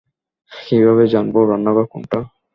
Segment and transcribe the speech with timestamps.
[0.51, 2.19] কিভাবে জানবো রান্নাঘর কোনটা?